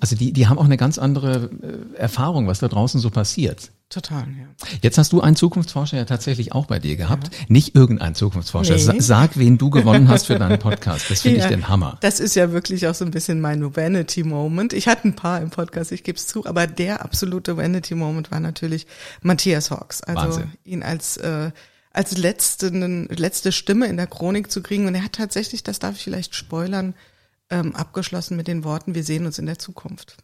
[0.00, 3.70] Also die, die haben auch eine ganz andere äh, Erfahrung, was da draußen so passiert.
[3.88, 4.48] Total, ja.
[4.82, 7.32] Jetzt hast du einen Zukunftsforscher ja tatsächlich auch bei dir gehabt.
[7.32, 7.44] Ja.
[7.48, 8.74] Nicht irgendein Zukunftsforscher.
[8.74, 9.00] Nee.
[9.00, 11.08] Sag, wen du gewonnen hast für deinen Podcast.
[11.08, 11.96] Das finde ja, ich den Hammer.
[12.00, 14.72] Das ist ja wirklich auch so ein bisschen mein Vanity-Moment.
[14.72, 18.40] Ich hatte ein paar im Podcast, ich gebe es zu, aber der absolute Vanity-Moment war
[18.40, 18.88] natürlich
[19.22, 20.02] Matthias Hawks.
[20.02, 20.52] Also Wahnsinn.
[20.64, 21.52] ihn als äh,
[21.92, 24.86] als letzte, letzte Stimme in der Chronik zu kriegen.
[24.86, 26.94] Und er hat tatsächlich, das darf ich vielleicht spoilern,
[27.48, 30.16] ähm, abgeschlossen mit den Worten, wir sehen uns in der Zukunft.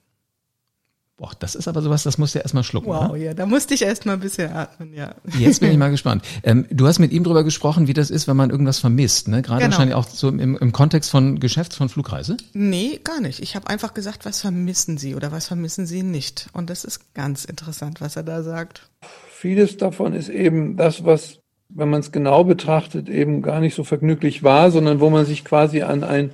[1.23, 2.89] Boah, das ist aber sowas, das musst du ja erstmal schlucken.
[2.89, 3.27] Wow, ne?
[3.27, 5.15] ja, da musste ich erstmal ein bisschen atmen, ja.
[5.39, 6.25] Jetzt bin ich mal gespannt.
[6.43, 9.41] Ähm, du hast mit ihm drüber gesprochen, wie das ist, wenn man irgendwas vermisst, ne?
[9.41, 9.71] Gerade genau.
[9.71, 12.39] wahrscheinlich auch so im, im Kontext von Geschäfts-, von Flugreise?
[12.55, 13.39] Nee, gar nicht.
[13.39, 16.49] Ich habe einfach gesagt, was vermissen Sie oder was vermissen Sie nicht?
[16.55, 18.91] Und das ist ganz interessant, was er da sagt.
[19.31, 23.85] Vieles davon ist eben das, was, wenn man es genau betrachtet, eben gar nicht so
[23.85, 26.33] vergnüglich war, sondern wo man sich quasi an ein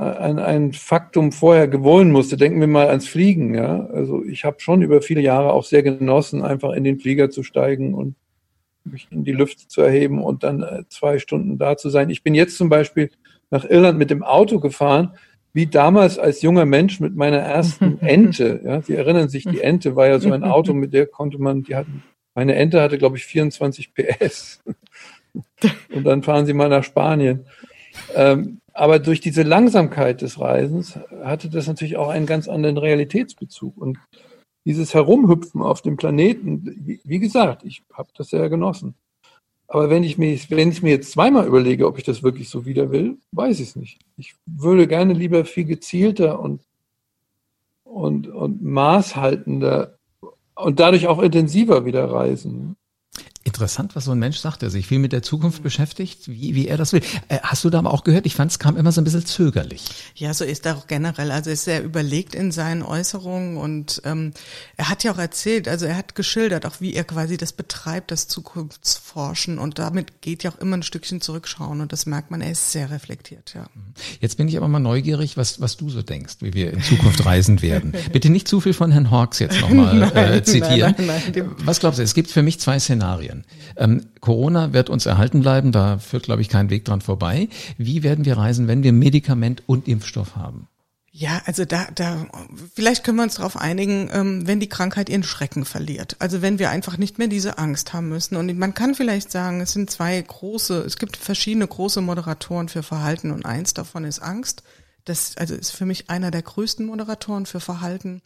[0.00, 2.36] ein, ein Faktum vorher gewöhnen musste.
[2.36, 3.54] Denken wir mal ans Fliegen.
[3.54, 3.86] Ja?
[3.86, 7.42] Also ich habe schon über viele Jahre auch sehr genossen, einfach in den Flieger zu
[7.42, 8.14] steigen und
[8.84, 12.08] mich in die Lüfte zu erheben und dann äh, zwei Stunden da zu sein.
[12.08, 13.10] Ich bin jetzt zum Beispiel
[13.50, 15.12] nach Irland mit dem Auto gefahren.
[15.52, 18.60] wie damals als junger Mensch mit meiner ersten Ente.
[18.64, 21.62] Ja, Sie erinnern sich, die Ente war ja so ein Auto, mit der konnte man,
[21.62, 24.62] die hatten, meine Ente hatte, glaube ich, 24 PS.
[25.92, 27.46] Und dann fahren Sie mal nach Spanien.
[28.14, 33.76] Ähm, aber durch diese Langsamkeit des Reisens hatte das natürlich auch einen ganz anderen Realitätsbezug.
[33.76, 33.98] Und
[34.64, 38.94] dieses Herumhüpfen auf dem Planeten, wie, gesagt, ich habe das sehr genossen.
[39.68, 42.64] Aber wenn ich, mich, wenn ich mir jetzt zweimal überlege, ob ich das wirklich so
[42.64, 43.98] wieder will, weiß ich es nicht.
[44.16, 46.62] Ich würde gerne lieber viel gezielter und,
[47.84, 49.98] und, und maßhaltender
[50.54, 52.76] und dadurch auch intensiver wieder reisen.
[53.42, 56.68] Interessant, was so ein Mensch sagt, der sich viel mit der Zukunft beschäftigt, wie, wie
[56.68, 57.00] er das will.
[57.28, 58.26] Äh, hast du da aber auch gehört?
[58.26, 59.82] Ich fand, es kam immer so ein bisschen zögerlich.
[60.14, 61.30] Ja, so ist er auch generell.
[61.30, 64.34] Also ist sehr überlegt in seinen Äußerungen und ähm,
[64.76, 68.10] er hat ja auch erzählt, also er hat geschildert, auch wie er quasi das betreibt,
[68.10, 72.42] das Zukunftsforschen und damit geht ja auch immer ein Stückchen zurückschauen und das merkt man,
[72.42, 73.68] er ist sehr reflektiert, ja.
[74.20, 77.24] Jetzt bin ich aber mal neugierig, was, was du so denkst, wie wir in Zukunft
[77.24, 77.94] reisen werden.
[78.12, 80.94] Bitte nicht zu viel von Herrn Hawks jetzt nochmal äh, zitieren.
[80.98, 81.50] Nein, nein, nein.
[81.64, 82.02] Was glaubst du?
[82.02, 83.29] Es gibt für mich zwei Szenarien.
[83.30, 83.44] Szenarien.
[83.76, 87.48] Ähm, Corona wird uns erhalten bleiben, da führt, glaube ich, kein Weg dran vorbei.
[87.78, 90.68] Wie werden wir reisen, wenn wir Medikament und Impfstoff haben?
[91.12, 92.26] Ja, also da, da,
[92.72, 96.14] vielleicht können wir uns darauf einigen, ähm, wenn die Krankheit ihren Schrecken verliert.
[96.20, 98.36] Also wenn wir einfach nicht mehr diese Angst haben müssen.
[98.36, 102.84] Und man kann vielleicht sagen, es sind zwei große, es gibt verschiedene große Moderatoren für
[102.84, 104.62] Verhalten und eins davon ist Angst.
[105.04, 108.22] Das also ist für mich einer der größten Moderatoren für Verhalten.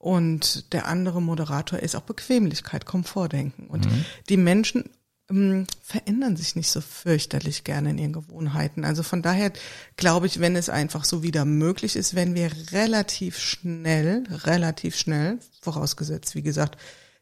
[0.00, 3.66] Und der andere Moderator ist auch Bequemlichkeit, Komfortdenken.
[3.66, 4.06] Und mhm.
[4.30, 4.88] die Menschen
[5.28, 8.86] ähm, verändern sich nicht so fürchterlich gerne in ihren Gewohnheiten.
[8.86, 9.52] Also von daher
[9.96, 15.38] glaube ich, wenn es einfach so wieder möglich ist, wenn wir relativ schnell, relativ schnell,
[15.60, 16.78] vorausgesetzt, wie gesagt,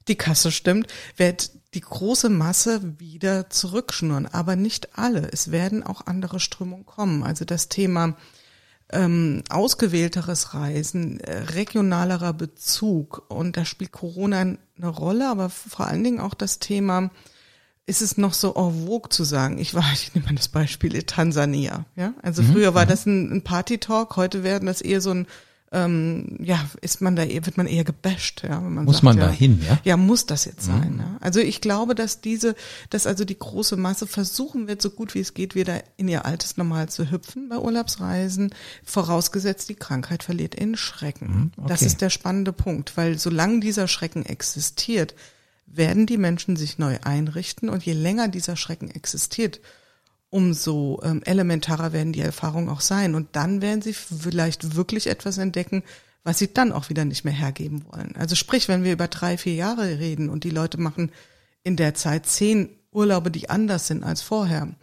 [0.06, 0.86] die Kasse stimmt,
[1.16, 4.26] wird die große Masse wieder zurückschnurren.
[4.26, 5.28] Aber nicht alle.
[5.32, 7.24] Es werden auch andere Strömungen kommen.
[7.24, 8.16] Also das Thema
[8.90, 13.24] ähm, ausgewählteres Reisen, äh, regionalerer Bezug.
[13.28, 17.10] Und da spielt Corona eine Rolle, aber vor allen Dingen auch das Thema,
[17.86, 21.02] ist es noch so en vogue zu sagen, ich war, ich nehme mal das Beispiel
[21.02, 22.14] Tansania, ja.
[22.22, 22.52] Also mhm.
[22.52, 22.88] früher war mhm.
[22.88, 25.26] das ein, ein Party-Talk, heute werden das eher so ein
[25.70, 29.26] ähm, ja, ist man da, wird man eher gebasht, ja, man Muss sagt, man ja,
[29.26, 29.78] da hin, ja?
[29.84, 31.00] Ja, muss das jetzt sein, mhm.
[31.00, 31.16] ja.
[31.20, 32.54] Also ich glaube, dass diese,
[32.88, 36.24] dass also die große Masse versuchen wird, so gut wie es geht, wieder in ihr
[36.24, 41.26] altes Normal zu hüpfen bei Urlaubsreisen, vorausgesetzt die Krankheit verliert in Schrecken.
[41.26, 41.68] Mhm, okay.
[41.68, 45.14] Das ist der spannende Punkt, weil solange dieser Schrecken existiert,
[45.66, 49.60] werden die Menschen sich neu einrichten und je länger dieser Schrecken existiert,
[50.30, 53.14] umso ähm, elementarer werden die Erfahrungen auch sein.
[53.14, 55.82] Und dann werden sie vielleicht wirklich etwas entdecken,
[56.24, 58.14] was sie dann auch wieder nicht mehr hergeben wollen.
[58.16, 61.10] Also sprich, wenn wir über drei, vier Jahre reden und die Leute machen
[61.62, 64.74] in der Zeit zehn Urlaube, die anders sind als vorher,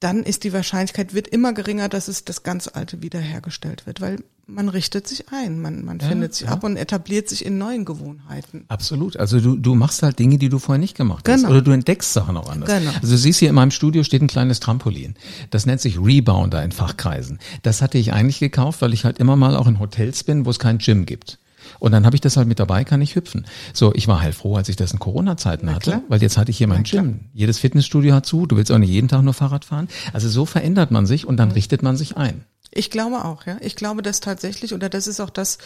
[0.00, 4.18] dann ist die Wahrscheinlichkeit, wird immer geringer, dass es das ganz Alte wiederhergestellt wird, weil
[4.46, 6.52] man richtet sich ein, man, man ja, findet sich ja.
[6.52, 8.64] ab und etabliert sich in neuen Gewohnheiten.
[8.68, 9.16] Absolut.
[9.16, 11.42] Also du, du machst halt Dinge, die du vorher nicht gemacht hast.
[11.42, 11.50] Genau.
[11.50, 12.68] Oder du entdeckst Sachen auch anders.
[12.68, 12.90] Genau.
[12.94, 15.14] Also du siehst hier in meinem Studio steht ein kleines Trampolin.
[15.50, 17.38] Das nennt sich Rebounder in Fachkreisen.
[17.62, 20.50] Das hatte ich eigentlich gekauft, weil ich halt immer mal auch in Hotels bin, wo
[20.50, 21.38] es kein Gym gibt.
[21.80, 23.46] Und dann habe ich das halt mit dabei, kann ich hüpfen.
[23.72, 26.68] So, ich war heilfroh, als ich das in Corona-Zeiten hatte, weil jetzt hatte ich hier
[26.68, 27.20] mein Gym.
[27.32, 29.88] Jedes Fitnessstudio hat zu, du willst auch nicht jeden Tag nur Fahrrad fahren.
[30.12, 31.54] Also so verändert man sich und dann mhm.
[31.54, 32.44] richtet man sich ein.
[32.70, 33.56] Ich glaube auch, ja.
[33.60, 35.58] Ich glaube das tatsächlich, oder das ist auch das,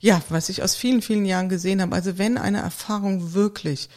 [0.00, 1.94] ja, was ich aus vielen, vielen Jahren gesehen habe.
[1.94, 3.88] Also wenn eine Erfahrung wirklich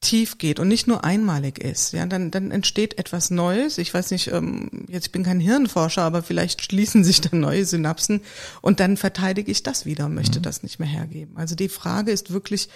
[0.00, 3.78] tief geht und nicht nur einmalig ist, ja, dann, dann entsteht etwas Neues.
[3.78, 7.64] Ich weiß nicht, ähm, jetzt ich bin kein Hirnforscher, aber vielleicht schließen sich dann neue
[7.64, 8.20] Synapsen
[8.62, 10.44] und dann verteidige ich das wieder, möchte mhm.
[10.44, 11.36] das nicht mehr hergeben.
[11.36, 12.68] Also die Frage ist wirklich,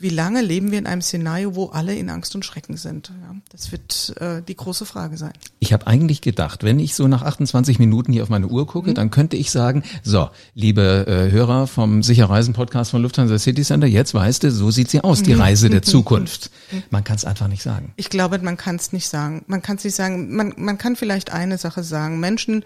[0.00, 3.10] wie lange leben wir in einem Szenario, wo alle in Angst und Schrecken sind?
[3.20, 5.32] Ja, das wird äh, die große Frage sein.
[5.58, 8.90] Ich habe eigentlich gedacht, wenn ich so nach 28 Minuten hier auf meine Uhr gucke,
[8.90, 8.94] mhm.
[8.94, 13.88] dann könnte ich sagen, so, liebe äh, Hörer vom Sicherreisen Podcast von Lufthansa City Center,
[13.88, 15.40] jetzt weißt du, so sieht sie aus, die mhm.
[15.48, 16.52] Reise der Zukunft.
[16.90, 17.92] Man kann es einfach nicht sagen.
[17.96, 19.44] Ich glaube, man kann es nicht sagen.
[19.48, 20.32] Man kann es nicht sagen.
[20.36, 22.20] Man, man kann vielleicht eine Sache sagen.
[22.20, 22.64] Menschen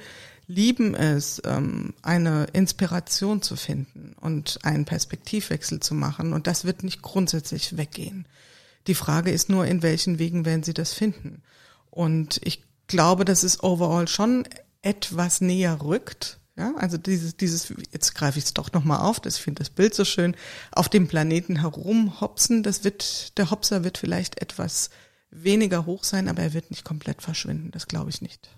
[0.53, 6.33] lieben es, ähm, eine Inspiration zu finden und einen Perspektivwechsel zu machen.
[6.33, 8.27] Und das wird nicht grundsätzlich weggehen.
[8.87, 11.43] Die Frage ist nur, in welchen Wegen werden sie das finden.
[11.91, 14.45] Und ich glaube, dass es overall schon
[14.83, 16.39] etwas näher rückt.
[16.57, 19.95] Ja, also dieses, dieses, jetzt greife ich es doch nochmal auf, das finde das Bild
[19.95, 20.37] so schön,
[20.71, 24.91] auf dem Planeten herumhopsen, das wird, der Hopser wird vielleicht etwas
[25.31, 27.71] weniger hoch sein, aber er wird nicht komplett verschwinden.
[27.71, 28.51] Das glaube ich nicht.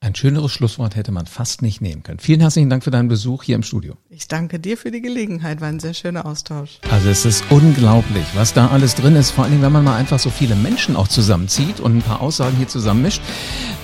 [0.00, 2.18] Ein schöneres Schlusswort hätte man fast nicht nehmen können.
[2.18, 3.94] Vielen herzlichen Dank für deinen Besuch hier im Studio.
[4.10, 5.62] Ich danke dir für die Gelegenheit.
[5.62, 6.78] War ein sehr schöner Austausch.
[6.90, 9.30] Also es ist unglaublich, was da alles drin ist.
[9.30, 12.20] Vor allen Dingen, wenn man mal einfach so viele Menschen auch zusammenzieht und ein paar
[12.20, 13.22] Aussagen hier zusammenmischt.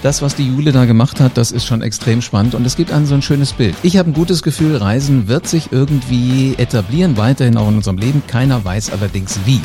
[0.03, 2.93] Das, was die Jule da gemacht hat, das ist schon extrem spannend und es gibt
[2.93, 3.75] ein so ein schönes Bild.
[3.83, 8.23] Ich habe ein gutes Gefühl, Reisen wird sich irgendwie etablieren, weiterhin auch in unserem Leben.
[8.27, 9.63] Keiner weiß allerdings wie.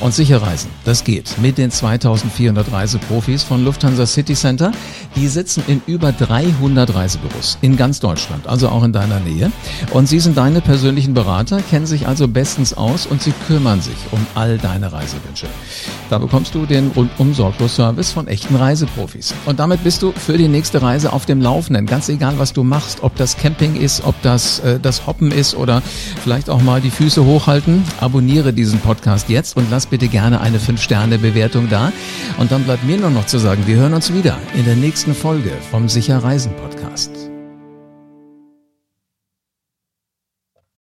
[0.00, 4.70] Und sicher reisen, das geht mit den 2400 Reiseprofis von Lufthansa City Center.
[5.16, 9.50] Die sitzen in über 300 Reisebüros in ganz Deutschland, also auch in deiner Nähe.
[9.92, 13.96] Und sie sind deine persönlichen Berater, kennen sich also bestens aus und sie kümmern sich
[14.12, 15.46] um all deine Reisewünsche.
[16.10, 19.34] Da bekommst du den rundum sorglos Service von echten Reiseprofis.
[19.46, 21.86] Und damit bist du für die nächste Reise auf dem Laufenden.
[21.86, 25.56] Ganz egal, was du machst, ob das Camping ist, ob das äh, das Hoppen ist
[25.56, 25.82] oder
[26.22, 27.82] vielleicht auch mal die Füße hochhalten.
[28.00, 31.92] Abonniere diesen Podcast jetzt und lass bitte gerne eine 5-Sterne-Bewertung da.
[32.38, 35.14] Und dann bleibt mir nur noch zu sagen, wir hören uns wieder in der nächsten
[35.14, 37.27] Folge vom Sicher Reisen Podcast.